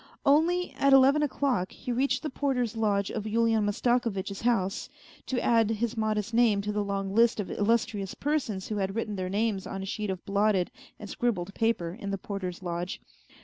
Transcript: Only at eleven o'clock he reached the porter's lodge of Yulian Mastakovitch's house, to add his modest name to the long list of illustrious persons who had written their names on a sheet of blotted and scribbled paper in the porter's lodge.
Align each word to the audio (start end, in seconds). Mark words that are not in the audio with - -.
Only 0.25 0.71
at 0.79 0.93
eleven 0.93 1.21
o'clock 1.21 1.71
he 1.71 1.91
reached 1.91 2.23
the 2.23 2.31
porter's 2.31 2.75
lodge 2.75 3.11
of 3.11 3.27
Yulian 3.27 3.63
Mastakovitch's 3.65 4.41
house, 4.41 4.89
to 5.27 5.39
add 5.39 5.69
his 5.69 5.95
modest 5.95 6.33
name 6.33 6.59
to 6.61 6.71
the 6.71 6.83
long 6.83 7.13
list 7.13 7.39
of 7.39 7.51
illustrious 7.51 8.15
persons 8.15 8.69
who 8.69 8.77
had 8.77 8.95
written 8.95 9.15
their 9.15 9.29
names 9.29 9.67
on 9.67 9.83
a 9.83 9.85
sheet 9.85 10.09
of 10.09 10.25
blotted 10.25 10.71
and 10.97 11.07
scribbled 11.07 11.53
paper 11.53 11.93
in 11.99 12.09
the 12.09 12.17
porter's 12.17 12.63
lodge. 12.63 12.99